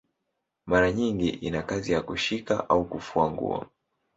[0.65, 3.65] Mara nyingi ina kazi ya kushika au kufunga nguo.